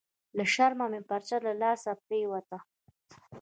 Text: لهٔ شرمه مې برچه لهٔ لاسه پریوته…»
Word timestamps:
لهٔ 0.37 0.45
شرمه 0.53 0.85
مې 0.91 0.99
برچه 1.09 1.37
لهٔ 1.45 1.53
لاسه 1.61 1.91
پریوته…» 2.05 2.57